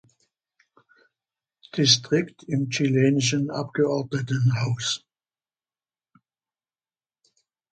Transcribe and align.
Distrikt 1.77 2.41
im 2.47 2.71
chilenischen 2.71 3.51
Abgeordnetenhaus. 3.51 5.05